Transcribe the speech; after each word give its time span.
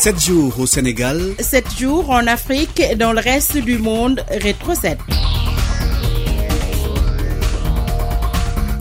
7 0.00 0.18
jours 0.18 0.58
au 0.58 0.64
Sénégal. 0.66 1.20
7 1.38 1.78
jours 1.78 2.08
en 2.08 2.26
Afrique 2.26 2.80
et 2.80 2.96
dans 2.96 3.12
le 3.12 3.20
reste 3.20 3.58
du 3.58 3.76
monde. 3.76 4.24
Rétro 4.30 4.74
7. 4.74 4.96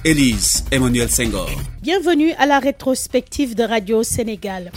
Élise 0.05 0.63
Emmanuel 0.71 1.09
Senghor. 1.09 1.49
Bienvenue 1.81 2.31
à 2.39 2.45
la 2.45 2.59
rétrospective 2.59 3.53
de 3.53 3.63
Radio 3.63 4.01
Sénégal. 4.01 4.71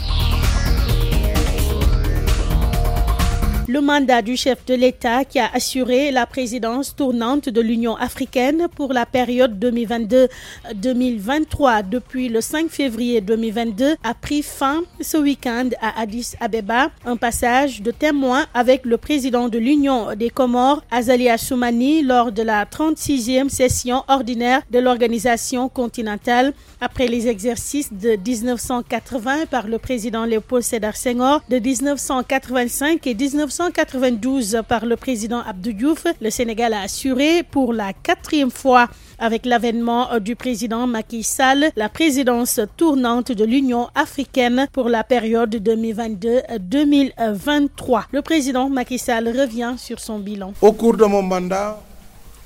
Le 3.72 3.80
mandat 3.80 4.20
du 4.20 4.36
chef 4.36 4.66
de 4.66 4.74
l'État 4.74 5.24
qui 5.24 5.38
a 5.38 5.48
assuré 5.54 6.10
la 6.10 6.26
présidence 6.26 6.94
tournante 6.94 7.48
de 7.48 7.60
l'Union 7.62 7.96
africaine 7.96 8.66
pour 8.76 8.92
la 8.92 9.06
période 9.06 9.58
2022-2023 9.58 11.88
depuis 11.88 12.28
le 12.28 12.42
5 12.42 12.68
février 12.68 13.22
2022 13.22 13.94
a 14.04 14.12
pris 14.12 14.42
fin 14.42 14.82
ce 15.00 15.16
week-end 15.16 15.70
à 15.80 16.02
Addis 16.02 16.34
Abeba. 16.38 16.90
Un 17.06 17.16
passage 17.16 17.80
de 17.80 17.92
témoin 17.92 18.44
avec 18.52 18.84
le 18.84 18.98
président 18.98 19.48
de 19.48 19.58
l'Union 19.58 20.14
des 20.16 20.28
Comores, 20.28 20.84
Azali 20.90 21.30
Assoumani, 21.30 22.02
lors 22.02 22.30
de 22.30 22.42
la 22.42 22.66
36e 22.66 23.48
session 23.48 24.04
ordinaire 24.08 24.60
de 24.70 24.80
l'organisation 24.80 25.70
continentale 25.70 26.52
après 26.82 27.06
les 27.06 27.26
exercices 27.26 27.90
de 27.90 28.18
1980 28.22 29.46
par 29.50 29.66
le 29.66 29.78
président 29.78 30.26
Léopold 30.26 30.62
Sédar 30.62 30.94
Senghor, 30.94 31.40
de 31.48 31.58
1985 31.58 33.06
et 33.06 33.14
19 33.14 33.50
1992 33.70 34.62
par 34.66 34.84
le 34.86 34.96
président 34.96 35.40
Abdou 35.40 35.72
Diouf, 35.72 36.04
le 36.20 36.30
Sénégal 36.30 36.72
a 36.72 36.80
assuré 36.82 37.44
pour 37.44 37.72
la 37.72 37.92
quatrième 37.92 38.50
fois 38.50 38.88
avec 39.20 39.46
l'avènement 39.46 40.18
du 40.18 40.34
président 40.34 40.88
Macky 40.88 41.22
Sall 41.22 41.70
la 41.76 41.88
présidence 41.88 42.58
tournante 42.76 43.30
de 43.30 43.44
l'Union 43.44 43.88
africaine 43.94 44.66
pour 44.72 44.88
la 44.88 45.04
période 45.04 45.54
2022-2023. 45.54 48.02
Le 48.10 48.20
président 48.22 48.68
Macky 48.68 48.98
Sall 48.98 49.28
revient 49.28 49.74
sur 49.78 50.00
son 50.00 50.18
bilan. 50.18 50.54
Au 50.60 50.72
cours 50.72 50.96
de 50.96 51.04
mon 51.04 51.22
mandat, 51.22 51.80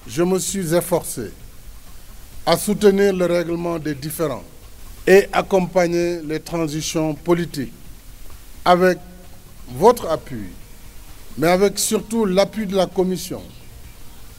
je 0.06 0.23
me 0.23 0.39
suis 0.39 0.75
efforcé 0.75 1.30
à 2.45 2.58
soutenir 2.58 3.14
le 3.14 3.25
règlement 3.25 3.78
des 3.78 3.95
différends 3.95 4.45
et 5.06 5.28
accompagner 5.33 6.20
les 6.23 6.41
transitions 6.41 7.14
politiques 7.14 7.73
avec 8.67 8.98
votre 9.70 10.11
appui 10.11 10.48
mais 11.39 11.48
avec 11.48 11.79
surtout 11.79 12.25
l'appui 12.25 12.67
de 12.67 12.77
la 12.77 12.87
Commission 12.87 13.42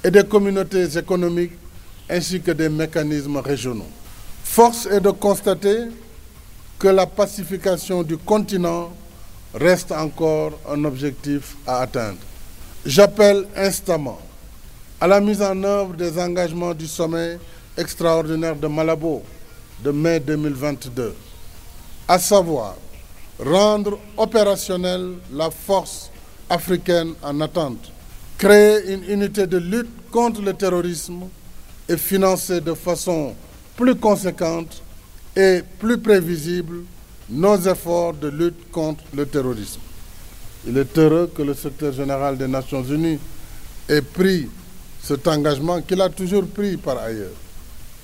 et 0.03 0.11
des 0.11 0.23
communautés 0.23 0.97
économiques 0.97 1.53
ainsi 2.09 2.41
que 2.41 2.51
des 2.51 2.69
mécanismes 2.69 3.37
régionaux. 3.37 3.87
Force 4.43 4.85
est 4.87 5.01
de 5.01 5.11
constater 5.11 5.77
que 6.79 6.87
la 6.87 7.05
pacification 7.05 8.03
du 8.03 8.17
continent 8.17 8.91
reste 9.53 9.91
encore 9.91 10.53
un 10.69 10.83
objectif 10.85 11.55
à 11.65 11.79
atteindre. 11.81 12.17
J'appelle 12.85 13.45
instamment 13.55 14.19
à 14.99 15.07
la 15.07 15.19
mise 15.19 15.41
en 15.41 15.61
œuvre 15.63 15.93
des 15.95 16.17
engagements 16.19 16.73
du 16.73 16.87
sommet 16.87 17.37
extraordinaire 17.77 18.55
de 18.55 18.67
Malabo 18.67 19.21
de 19.83 19.91
mai 19.91 20.19
2022, 20.19 21.13
à 22.07 22.17
savoir 22.17 22.75
rendre 23.39 23.99
opérationnelle 24.15 25.13
la 25.31 25.51
force 25.51 26.09
africaine 26.49 27.13
en 27.23 27.41
attente, 27.41 27.91
créer 28.37 28.93
une 28.93 29.03
unité 29.09 29.47
de 29.47 29.57
lutte 29.57 29.89
contre 30.11 30.41
le 30.41 30.53
terrorisme 30.53 31.23
et 31.89 31.97
financer 31.97 32.61
de 32.61 32.73
façon 32.73 33.33
plus 33.75 33.95
conséquente 33.95 34.81
et 35.35 35.61
plus 35.79 35.97
prévisible 35.97 36.83
nos 37.29 37.57
efforts 37.59 38.13
de 38.13 38.29
lutte 38.29 38.71
contre 38.71 39.03
le 39.13 39.25
terrorisme. 39.25 39.81
Il 40.65 40.77
est 40.77 40.97
heureux 40.97 41.31
que 41.35 41.41
le 41.41 41.53
secteur 41.53 41.93
général 41.93 42.37
des 42.37 42.47
Nations 42.47 42.83
Unies 42.83 43.19
ait 43.89 44.01
pris 44.01 44.49
cet 45.01 45.27
engagement 45.27 45.81
qu'il 45.81 46.01
a 46.01 46.09
toujours 46.09 46.45
pris 46.45 46.75
par 46.77 46.97
ailleurs 46.97 47.31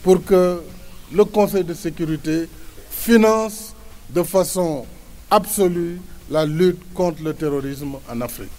pour 0.03 0.23
que 0.23 0.61
le 1.13 1.25
Conseil 1.25 1.63
de 1.63 1.73
sécurité 1.73 2.47
finance 2.89 3.73
de 4.09 4.23
façon 4.23 4.85
absolue 5.29 5.99
la 6.29 6.45
lutte 6.45 6.93
contre 6.93 7.23
le 7.23 7.33
terrorisme 7.33 7.95
en 8.09 8.21
Afrique. 8.21 8.49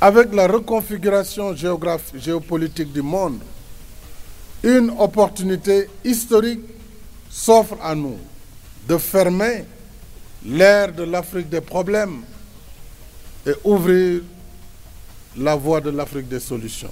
Avec 0.00 0.34
la 0.34 0.46
reconfiguration 0.46 1.54
géopolitique 1.54 2.92
du 2.92 3.02
monde, 3.02 3.38
une 4.62 4.90
opportunité 4.98 5.88
historique 6.04 6.60
s'offre 7.30 7.76
à 7.82 7.94
nous 7.94 8.18
de 8.88 8.96
fermer 8.98 9.64
l'ère 10.44 10.92
de 10.92 11.04
l'Afrique 11.04 11.48
des 11.48 11.60
problèmes 11.60 12.22
et 13.46 13.52
ouvrir 13.64 14.22
la 15.36 15.54
voie 15.56 15.80
de 15.80 15.90
l'Afrique 15.90 16.28
des 16.28 16.40
solutions. 16.40 16.90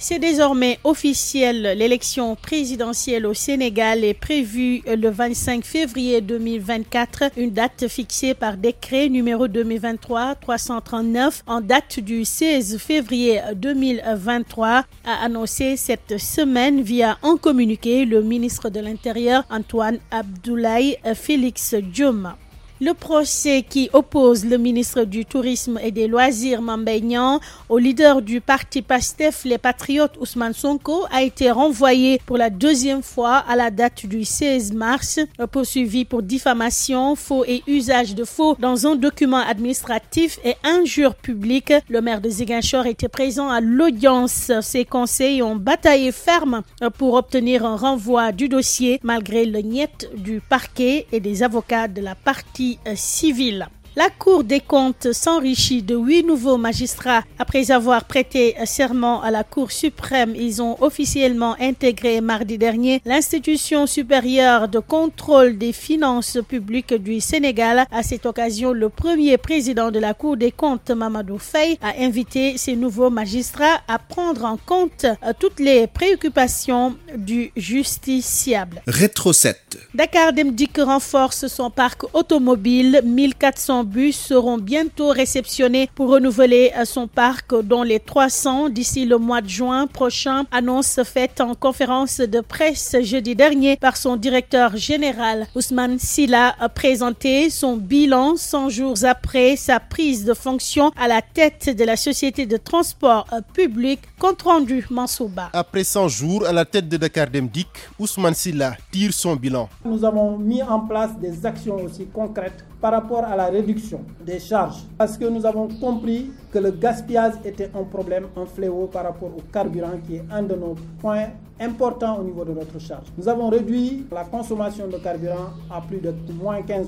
C'est 0.00 0.20
désormais 0.20 0.78
officiel. 0.84 1.74
L'élection 1.76 2.36
présidentielle 2.36 3.26
au 3.26 3.34
Sénégal 3.34 4.04
est 4.04 4.14
prévue 4.14 4.80
le 4.86 5.08
25 5.10 5.64
février 5.64 6.20
2024, 6.20 7.32
une 7.36 7.50
date 7.50 7.88
fixée 7.88 8.34
par 8.34 8.56
décret 8.56 9.08
numéro 9.08 9.48
2023-339 9.48 11.42
en 11.48 11.60
date 11.60 11.98
du 11.98 12.24
16 12.24 12.78
février 12.78 13.40
2023, 13.56 14.68
a 14.68 14.84
annoncé 15.24 15.76
cette 15.76 16.18
semaine 16.18 16.80
via 16.80 17.18
un 17.24 17.36
communiqué 17.36 18.04
le 18.04 18.22
ministre 18.22 18.68
de 18.70 18.78
l'Intérieur 18.78 19.44
Antoine 19.50 19.98
Abdoulaye 20.12 20.96
Félix 21.16 21.74
Djouma. 21.92 22.38
Le 22.80 22.94
procès 22.94 23.64
qui 23.68 23.90
oppose 23.92 24.44
le 24.44 24.56
ministre 24.56 25.02
du 25.02 25.24
Tourisme 25.24 25.80
et 25.82 25.90
des 25.90 26.06
Loisirs 26.06 26.62
Mambeignan 26.62 27.40
au 27.68 27.78
leader 27.78 28.22
du 28.22 28.40
parti 28.40 28.82
PASTEF, 28.82 29.44
les 29.44 29.58
Patriotes 29.58 30.16
Ousmane 30.20 30.52
Sonko, 30.52 31.04
a 31.10 31.24
été 31.24 31.50
renvoyé 31.50 32.20
pour 32.24 32.36
la 32.36 32.50
deuxième 32.50 33.02
fois 33.02 33.38
à 33.48 33.56
la 33.56 33.72
date 33.72 34.06
du 34.06 34.24
16 34.24 34.74
mars, 34.74 35.18
poursuivi 35.50 36.04
pour 36.04 36.22
diffamation, 36.22 37.16
faux 37.16 37.44
et 37.48 37.64
usage 37.66 38.14
de 38.14 38.22
faux 38.22 38.56
dans 38.60 38.86
un 38.86 38.94
document 38.94 39.38
administratif 39.38 40.38
et 40.44 40.54
injure 40.62 41.16
publique. 41.16 41.72
Le 41.88 42.00
maire 42.00 42.20
de 42.20 42.30
Ziguinchor 42.30 42.86
était 42.86 43.08
présent 43.08 43.48
à 43.48 43.60
l'audience. 43.60 44.52
Ses 44.60 44.84
conseils 44.84 45.42
ont 45.42 45.56
bataillé 45.56 46.12
ferme 46.12 46.62
pour 46.96 47.14
obtenir 47.14 47.64
un 47.64 47.74
renvoi 47.74 48.30
du 48.30 48.48
dossier 48.48 49.00
malgré 49.02 49.46
le 49.46 49.58
niet 49.62 50.08
du 50.16 50.40
parquet 50.40 51.06
et 51.10 51.18
des 51.18 51.42
avocats 51.42 51.88
de 51.88 52.00
la 52.02 52.14
partie 52.14 52.67
civile. 52.94 53.66
La 53.98 54.10
Cour 54.10 54.44
des 54.44 54.60
comptes 54.60 55.12
s'enrichit 55.12 55.82
de 55.82 55.96
huit 55.96 56.22
nouveaux 56.22 56.56
magistrats. 56.56 57.24
Après 57.36 57.72
avoir 57.72 58.04
prêté 58.04 58.54
serment 58.64 59.20
à 59.22 59.32
la 59.32 59.42
Cour 59.42 59.72
suprême, 59.72 60.34
ils 60.36 60.62
ont 60.62 60.76
officiellement 60.80 61.56
intégré 61.60 62.20
mardi 62.20 62.58
dernier 62.58 63.02
l'institution 63.04 63.88
supérieure 63.88 64.68
de 64.68 64.78
contrôle 64.78 65.58
des 65.58 65.72
finances 65.72 66.38
publiques 66.48 66.94
du 66.94 67.18
Sénégal. 67.20 67.86
À 67.90 68.04
cette 68.04 68.24
occasion, 68.24 68.70
le 68.72 68.88
premier 68.88 69.36
président 69.36 69.90
de 69.90 69.98
la 69.98 70.14
Cour 70.14 70.36
des 70.36 70.52
comptes, 70.52 70.92
Mamadou 70.92 71.38
Faye, 71.38 71.76
a 71.82 72.00
invité 72.00 72.56
ces 72.56 72.76
nouveaux 72.76 73.10
magistrats 73.10 73.80
à 73.88 73.98
prendre 73.98 74.44
en 74.44 74.58
compte 74.58 75.06
toutes 75.40 75.58
les 75.58 75.88
préoccupations 75.88 76.94
du 77.16 77.50
justiciable. 77.56 78.80
Rétro 78.86 79.32
7. 79.32 79.58
Dakar 79.92 80.32
Demdik 80.32 80.78
renforce 80.78 81.48
son 81.48 81.68
parc 81.68 82.04
automobile. 82.14 83.00
1400 83.04 83.87
bus 83.88 84.16
seront 84.16 84.58
bientôt 84.58 85.08
réceptionnés 85.08 85.88
pour 85.94 86.10
renouveler 86.10 86.72
son 86.84 87.08
parc, 87.08 87.54
dont 87.62 87.82
les 87.82 87.98
300 88.00 88.68
d'ici 88.68 89.06
le 89.06 89.16
mois 89.18 89.40
de 89.40 89.48
juin 89.48 89.86
prochain. 89.86 90.44
Annonce 90.52 91.00
faite 91.04 91.40
en 91.40 91.54
conférence 91.54 92.18
de 92.20 92.40
presse 92.40 92.96
jeudi 93.02 93.34
dernier 93.34 93.76
par 93.76 93.96
son 93.96 94.16
directeur 94.16 94.76
général. 94.76 95.46
Ousmane 95.54 95.98
Silla 95.98 96.54
a 96.60 96.68
présenté 96.68 97.48
son 97.50 97.76
bilan 97.76 98.36
100 98.36 98.68
jours 98.68 99.04
après 99.04 99.56
sa 99.56 99.80
prise 99.80 100.24
de 100.24 100.34
fonction 100.34 100.92
à 100.96 101.08
la 101.08 101.22
tête 101.22 101.74
de 101.74 101.84
la 101.84 101.96
société 101.96 102.44
de 102.44 102.56
transport 102.58 103.26
public. 103.54 104.00
Compte 104.18 104.42
rendu 104.42 104.84
Mansouba. 104.90 105.48
Après 105.52 105.84
100 105.84 106.08
jours 106.08 106.46
à 106.46 106.52
la 106.52 106.64
tête 106.66 106.88
de 106.88 106.96
Dakar 106.98 107.28
Demdik, 107.30 107.68
Ousmane 107.98 108.34
Silla 108.34 108.76
tire 108.92 109.12
son 109.14 109.34
bilan. 109.36 109.68
Nous 109.84 110.04
avons 110.04 110.36
mis 110.36 110.62
en 110.62 110.80
place 110.80 111.18
des 111.18 111.46
actions 111.46 111.76
aussi 111.76 112.06
concrètes 112.12 112.64
par 112.80 112.92
rapport 112.92 113.24
à 113.24 113.34
la 113.34 113.46
réduction 113.46 113.77
des 114.24 114.38
charges. 114.38 114.82
Parce 114.96 115.16
que 115.18 115.24
nous 115.26 115.44
avons 115.46 115.68
compris 115.80 116.30
que 116.52 116.58
le 116.58 116.70
gaspillage 116.70 117.34
était 117.44 117.70
un 117.74 117.84
problème, 117.84 118.26
un 118.36 118.46
fléau 118.46 118.86
par 118.92 119.04
rapport 119.04 119.28
au 119.36 119.40
carburant 119.52 119.98
qui 120.06 120.16
est 120.16 120.24
un 120.30 120.42
de 120.42 120.54
nos 120.54 120.74
points 121.00 121.28
importants 121.60 122.18
au 122.20 122.22
niveau 122.22 122.44
de 122.44 122.52
notre 122.52 122.78
charge. 122.78 123.06
Nous 123.16 123.28
avons 123.28 123.48
réduit 123.48 124.06
la 124.12 124.24
consommation 124.24 124.86
de 124.86 124.96
carburant 124.98 125.50
à 125.70 125.80
plus 125.80 125.98
de 125.98 126.12
moins 126.40 126.60
15%. 126.60 126.84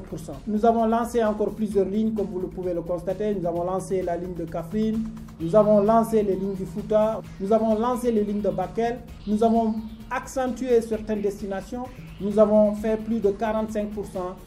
Nous 0.46 0.64
avons 0.64 0.86
lancé 0.86 1.22
encore 1.24 1.50
plusieurs 1.50 1.86
lignes, 1.86 2.12
comme 2.14 2.26
vous 2.26 2.40
le 2.40 2.46
pouvez 2.46 2.72
le 2.72 2.82
constater. 2.82 3.34
Nous 3.34 3.46
avons 3.46 3.64
lancé 3.64 4.02
la 4.02 4.16
ligne 4.16 4.34
de 4.34 4.44
Kafrine, 4.44 5.02
nous 5.40 5.56
avons 5.56 5.80
lancé 5.80 6.22
les 6.22 6.36
lignes 6.36 6.54
du 6.54 6.66
Fouta, 6.66 7.20
nous 7.40 7.52
avons 7.52 7.74
lancé 7.78 8.12
les 8.12 8.22
lignes 8.24 8.42
de 8.42 8.50
Bakel, 8.50 8.98
nous 9.26 9.42
avons 9.42 9.74
accentué 10.10 10.80
certaines 10.82 11.20
destinations. 11.22 11.84
Nous 12.22 12.38
avons 12.38 12.74
fait 12.74 12.98
plus 12.98 13.18
de 13.18 13.30
45% 13.30 13.86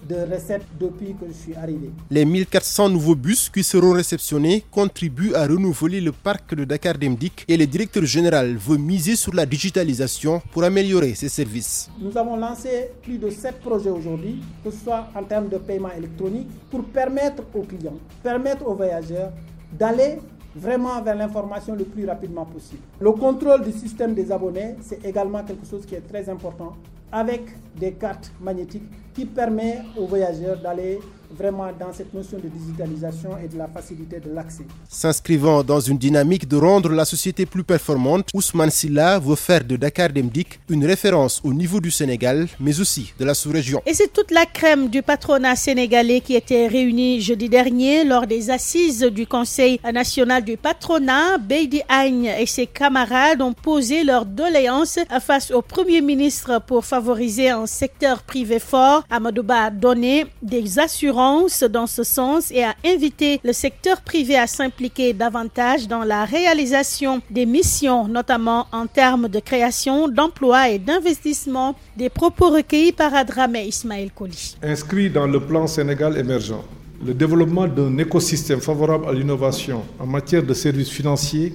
de 0.08 0.16
recettes 0.32 0.66
depuis 0.80 1.16
que 1.20 1.26
je 1.28 1.34
suis 1.34 1.56
arrivé. 1.56 1.90
Les 2.12 2.24
1400 2.24 2.90
nouveaux 2.90 3.16
bus 3.16 3.50
qui 3.50 3.64
seront 3.64 3.94
réceptionnés 3.94 4.64
contribuent 4.70 5.34
à 5.34 5.48
renouveler 5.48 6.00
le 6.00 6.12
parc 6.12 6.54
de 6.54 6.66
Dakar 6.66 7.00
Demdik 7.00 7.44
et 7.48 7.58
le 7.58 7.66
directeur 7.66 8.06
général 8.06 8.58
veut 8.58 8.78
miser 8.78 9.16
sur 9.16 9.34
la 9.34 9.48
digitalisation 9.48 10.40
pour 10.52 10.64
améliorer 10.64 11.16
ses 11.16 11.30
services. 11.30 11.90
Nous 12.00 12.16
avons 12.16 12.36
lancé 12.36 12.92
plus 13.02 13.18
de 13.18 13.32
7 13.32 13.60
projets 13.60 13.90
aujourd'hui, 13.90 14.44
que 14.64 14.70
ce 14.70 14.78
soit 14.84 15.08
en 15.16 15.24
termes 15.24 15.50
de 15.50 15.58
paiement 15.58 15.92
électronique, 15.98 16.50
pour 16.70 16.84
permettre 16.84 17.42
aux 17.56 17.64
clients, 17.64 17.98
permettre 18.22 18.68
aux 18.68 18.76
voyageurs 18.76 19.32
d'aller 19.72 20.20
vraiment 20.56 21.02
vers 21.02 21.16
l'information 21.16 21.74
le 21.74 21.86
plus 21.86 22.06
rapidement 22.06 22.46
possible. 22.46 22.82
Le 23.00 23.12
contrôle 23.14 23.64
du 23.64 23.72
système 23.72 24.14
des 24.14 24.32
abonnés, 24.32 24.76
c'est 24.82 25.04
également 25.04 25.44
quelque 25.44 25.66
chose 25.66 25.88
qui 25.88 25.96
est 25.96 26.08
très 26.08 26.30
important 26.30 26.74
avec 27.14 27.42
des 27.76 27.94
cartes 27.94 28.34
magnétiques 28.42 28.92
qui 29.14 29.26
permet 29.26 29.82
aux 29.98 30.06
voyageurs 30.08 30.58
d'aller 30.58 31.00
vraiment 31.38 31.70
dans 31.80 31.92
cette 31.94 32.14
notion 32.14 32.38
de 32.38 32.48
digitalisation 32.48 33.32
et 33.44 33.48
de 33.48 33.58
la 33.58 33.68
facilité 33.68 34.20
de 34.20 34.30
l'accès. 34.34 34.64
S'inscrivant 34.90 35.64
dans 35.64 35.80
une 35.80 35.98
dynamique 35.98 36.48
de 36.48 36.58
rendre 36.58 36.90
la 36.90 37.06
société 37.06 37.46
plus 37.46 37.64
performante, 37.64 38.30
Ousmane 38.34 38.70
Silla 38.70 39.20
veut 39.20 39.36
faire 39.36 39.64
de 39.64 39.76
Dakar 39.76 40.10
Demdik 40.10 40.60
une 40.70 40.86
référence 40.86 41.42
au 41.44 41.54
niveau 41.54 41.80
du 41.80 41.92
Sénégal, 41.92 42.48
mais 42.60 42.80
aussi 42.80 43.14
de 43.20 43.26
la 43.26 43.34
sous-région. 43.34 43.82
Et 43.86 43.94
c'est 43.94 44.12
toute 44.12 44.32
la 44.32 44.46
crème 44.46 44.90
du 44.90 45.02
patronat 45.02 45.56
sénégalais 45.56 46.22
qui 46.22 46.36
était 46.36 46.68
réunie 46.68 47.22
jeudi 47.22 47.50
dernier 47.50 48.04
lors 48.04 48.28
des 48.28 48.50
assises 48.50 49.02
du 49.02 49.26
Conseil 49.28 49.80
national 49.92 50.44
du 50.44 50.58
patronat. 50.58 51.38
Beidi 51.40 51.82
Agne 51.90 52.32
et 52.40 52.46
ses 52.46 52.68
camarades 52.68 53.42
ont 53.42 53.54
posé 53.54 54.04
leurs 54.04 54.26
doléances 54.26 55.00
face 55.22 55.52
au 55.52 55.62
Premier 55.62 56.02
ministre 56.02 56.62
pour 56.66 56.86
favoriser 56.86 57.50
un 57.50 57.66
secteur 57.66 58.24
privé 58.24 58.60
fort. 58.60 59.03
Amadouba 59.10 59.64
a 59.66 59.70
donné 59.70 60.26
des 60.42 60.80
assurances 60.80 61.64
dans 61.64 61.88
ce 61.88 62.04
sens 62.04 62.52
et 62.52 62.64
a 62.64 62.76
invité 62.86 63.40
le 63.44 63.54
secteur 63.54 64.02
privé 64.02 64.36
à 64.38 64.48
s'impliquer 64.48 65.14
davantage 65.14 65.88
dans 65.88 66.04
la 66.04 66.26
réalisation 66.26 67.22
des 67.30 67.46
missions, 67.46 68.08
notamment 68.08 68.68
en 68.72 68.88
termes 68.88 69.28
de 69.28 69.40
création 69.40 70.08
d'emplois 70.08 70.70
et 70.70 70.80
d'investissement. 70.80 71.76
Des 71.98 72.10
propos 72.10 72.50
recueillis 72.50 72.92
par 72.92 73.14
Adramé 73.14 73.66
Ismaël 73.66 74.12
Koli. 74.12 74.56
Inscrit 74.62 75.10
dans 75.10 75.28
le 75.28 75.40
plan 75.40 75.68
Sénégal 75.68 76.18
émergent, 76.18 76.64
le 77.06 77.14
développement 77.14 77.68
d'un 77.68 77.98
écosystème 77.98 78.62
favorable 78.62 79.08
à 79.10 79.14
l'innovation 79.14 79.84
en 80.00 80.06
matière 80.06 80.44
de 80.44 80.54
services 80.54 80.90
financiers 80.90 81.54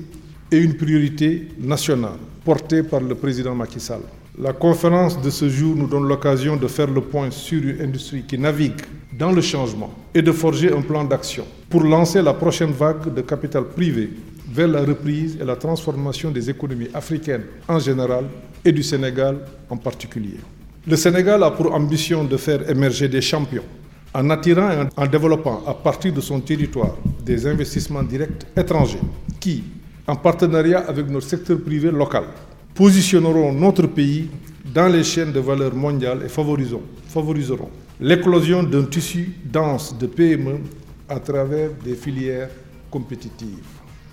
est 0.51 0.59
une 0.59 0.75
priorité 0.77 1.49
nationale 1.59 2.19
portée 2.45 2.83
par 2.83 3.01
le 3.01 3.15
président 3.15 3.55
Macky 3.55 3.81
Sall. 3.81 4.01
La 4.41 4.53
conférence 4.53 5.21
de 5.21 5.31
ce 5.31 5.49
jour 5.49 5.75
nous 5.75 5.89
donne 5.89 6.07
l'occasion 6.07 6.55
de 6.57 6.69
faire 6.69 6.87
le 6.89 7.01
point 7.01 7.29
sur 7.33 7.61
une 7.61 7.81
industrie 7.81 8.23
qui 8.23 8.39
navigue 8.39 8.81
dans 9.13 9.33
le 9.33 9.41
changement 9.41 9.93
et 10.15 10.23
de 10.23 10.31
forger 10.31 10.73
un 10.73 10.81
plan 10.81 11.03
d'action 11.03 11.45
pour 11.69 11.83
lancer 11.83 12.23
la 12.23 12.33
prochaine 12.35 12.71
vague 12.71 13.13
de 13.13 13.21
capital 13.21 13.65
privé 13.65 14.11
vers 14.49 14.69
la 14.69 14.83
reprise 14.83 15.37
et 15.41 15.45
la 15.45 15.57
transformation 15.57 16.31
des 16.31 16.49
économies 16.49 16.87
africaines 16.95 17.47
en 17.67 17.81
général 17.81 18.27
et 18.65 18.71
du 18.71 18.85
Sénégal 18.85 19.39
en 19.69 19.77
particulier. 19.77 20.37
Le 20.87 20.95
Sénégal 20.95 21.43
a 21.43 21.51
pour 21.51 21.75
ambition 21.75 22.23
de 22.23 22.37
faire 22.37 22.71
émerger 22.71 23.09
des 23.09 23.21
champions 23.21 23.65
en 24.15 24.31
attirant 24.31 24.71
et 24.71 24.77
en 24.97 25.07
développant 25.09 25.65
à 25.67 25.75
partir 25.75 26.13
de 26.13 26.21
son 26.21 26.39
territoire 26.39 26.97
des 27.25 27.45
investissements 27.45 28.05
directs 28.05 28.47
étrangers 28.57 29.01
qui, 29.41 29.65
en 30.07 30.15
partenariat 30.15 30.85
avec 30.87 31.09
notre 31.11 31.27
secteur 31.27 31.59
privé 31.61 31.91
local, 31.91 32.23
positionneront 32.79 33.53
notre 33.53 33.89
pays 33.89 34.29
dans 34.73 34.87
les 34.87 35.03
chaînes 35.03 35.33
de 35.33 35.41
valeur 35.41 35.75
mondiale 35.75 36.21
et 36.25 36.29
favoriseront 36.29 37.71
l'éclosion 38.01 38.63
d'un 38.63 38.85
tissu 38.85 39.33
dense 39.45 39.99
de 39.99 40.07
PME 40.07 40.61
à 41.09 41.19
travers 41.19 41.71
des 41.85 41.97
filières 41.97 42.51
compétitives. 42.89 43.67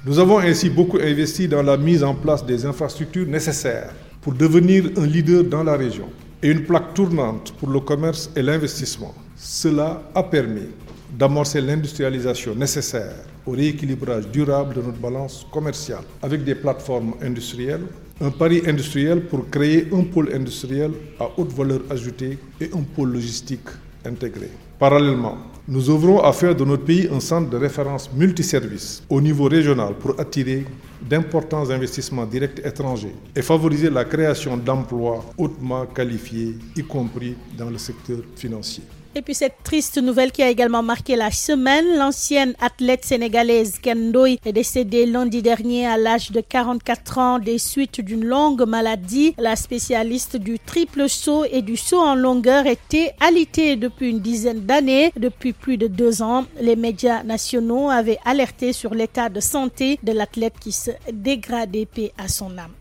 Nous 0.03 0.17
avons 0.17 0.39
ainsi 0.39 0.71
beaucoup 0.71 0.97
investi 0.97 1.47
dans 1.47 1.61
la 1.61 1.77
mise 1.77 2.03
en 2.03 2.15
place 2.15 2.43
des 2.43 2.65
infrastructures 2.65 3.27
nécessaires 3.27 3.93
pour 4.19 4.33
devenir 4.33 4.85
un 4.97 5.05
leader 5.05 5.43
dans 5.43 5.61
la 5.63 5.77
région 5.77 6.09
et 6.41 6.49
une 6.49 6.63
plaque 6.63 6.95
tournante 6.95 7.53
pour 7.59 7.69
le 7.69 7.79
commerce 7.81 8.31
et 8.35 8.41
l'investissement. 8.41 9.13
Cela 9.35 10.01
a 10.15 10.23
permis 10.23 10.69
d'amorcer 11.15 11.61
l'industrialisation 11.61 12.55
nécessaire 12.55 13.13
au 13.45 13.51
rééquilibrage 13.51 14.27
durable 14.29 14.73
de 14.73 14.81
notre 14.81 14.97
balance 14.97 15.45
commerciale 15.51 16.03
avec 16.23 16.43
des 16.43 16.55
plateformes 16.55 17.13
industrielles 17.21 17.85
un 18.21 18.31
pari 18.31 18.61
industriel 18.65 19.25
pour 19.25 19.49
créer 19.49 19.87
un 19.91 20.03
pôle 20.03 20.33
industriel 20.33 20.91
à 21.19 21.27
haute 21.37 21.51
valeur 21.51 21.81
ajoutée 21.89 22.37
et 22.61 22.69
un 22.73 22.83
pôle 22.83 23.11
logistique 23.13 23.67
intégré. 24.05 24.49
Parallèlement, 24.79 25.37
nous 25.67 25.89
ouvrons 25.89 26.19
à 26.21 26.31
faire 26.31 26.55
de 26.55 26.63
notre 26.63 26.83
pays 26.83 27.09
un 27.11 27.19
centre 27.19 27.49
de 27.49 27.57
référence 27.57 28.09
multiservice 28.13 29.03
au 29.09 29.19
niveau 29.19 29.45
régional 29.45 29.95
pour 29.95 30.19
attirer 30.19 30.65
d'importants 31.01 31.69
investissements 31.69 32.25
directs 32.25 32.61
étrangers 32.63 33.15
et 33.35 33.41
favoriser 33.41 33.89
la 33.89 34.05
création 34.05 34.57
d'emplois 34.57 35.25
hautement 35.37 35.85
qualifiés, 35.87 36.55
y 36.75 36.83
compris 36.83 37.35
dans 37.57 37.69
le 37.69 37.77
secteur 37.77 38.19
financier. 38.35 38.83
Et 39.17 39.21
puis 39.21 39.33
cette 39.33 39.63
triste 39.63 39.97
nouvelle 39.97 40.33
qui 40.33 40.43
a 40.43 40.49
également 40.49 40.83
marqué 40.83 41.15
la 41.15 41.31
semaine, 41.31 41.85
l'ancienne 41.97 42.53
athlète 42.59 43.05
sénégalaise 43.05 43.79
Kendoy 43.79 44.39
est 44.43 44.51
décédée 44.51 45.05
lundi 45.05 45.41
dernier 45.41 45.87
à 45.87 45.97
l'âge 45.97 46.31
de 46.31 46.41
44 46.41 47.17
ans 47.17 47.39
des 47.39 47.57
suites 47.57 48.01
d'une 48.01 48.25
longue 48.25 48.67
maladie. 48.67 49.33
La 49.37 49.55
spécialiste 49.55 50.35
du 50.35 50.59
triple 50.59 51.07
saut 51.07 51.45
et 51.45 51.61
du 51.61 51.77
saut 51.77 52.01
en 52.01 52.15
longueur 52.15 52.65
était 52.67 53.13
alitée 53.21 53.77
depuis 53.77 54.09
une 54.09 54.19
dizaine 54.19 54.65
d'années. 54.65 55.13
Depuis 55.15 55.53
plus 55.53 55.77
de 55.77 55.87
deux 55.87 56.21
ans, 56.21 56.43
les 56.59 56.75
médias 56.75 57.23
nationaux 57.23 57.89
avaient 57.89 58.19
alerté 58.25 58.73
sur 58.73 58.93
l'état 58.93 59.29
de 59.29 59.39
santé 59.39 59.97
de 60.03 60.11
l'athlète 60.11 60.55
qui 60.59 60.73
se 60.73 60.91
dégradait 61.13 61.87
à 62.17 62.27
son 62.27 62.57
âme. 62.57 62.73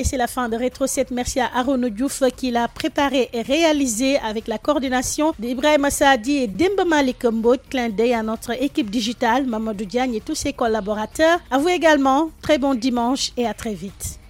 Et 0.00 0.04
c'est 0.04 0.16
la 0.16 0.28
fin 0.28 0.48
de 0.48 0.56
Rétro 0.56 0.86
7. 0.86 1.10
Merci 1.10 1.40
à 1.40 1.50
Aaron 1.52 1.88
Diouf 1.88 2.22
qui 2.36 2.52
l'a 2.52 2.68
préparé 2.68 3.28
et 3.32 3.42
réalisé 3.42 4.16
avec 4.18 4.46
la 4.46 4.56
coordination 4.56 5.34
d'Ibrahim 5.40 5.86
Assadi 5.86 6.36
et 6.36 6.46
Demba 6.46 6.84
Malik 6.84 7.26
Clin 7.68 7.88
d'œil 7.88 8.14
à 8.14 8.22
notre 8.22 8.52
équipe 8.62 8.90
digitale, 8.90 9.46
Mamadou 9.46 9.84
Diagne 9.84 10.14
et 10.14 10.20
tous 10.20 10.36
ses 10.36 10.52
collaborateurs. 10.52 11.40
À 11.50 11.58
vous 11.58 11.68
également, 11.68 12.30
très 12.40 12.58
bon 12.58 12.74
dimanche 12.74 13.32
et 13.36 13.44
à 13.44 13.54
très 13.54 13.74
vite. 13.74 14.20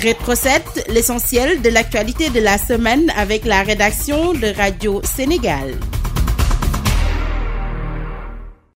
Rétro 0.00 0.34
7, 0.34 0.86
l'essentiel 0.88 1.60
de 1.60 1.68
l'actualité 1.68 2.30
de 2.30 2.40
la 2.40 2.56
semaine 2.56 3.12
avec 3.14 3.44
la 3.44 3.62
rédaction 3.62 4.32
de 4.32 4.56
Radio 4.56 5.02
Sénégal. 5.04 5.74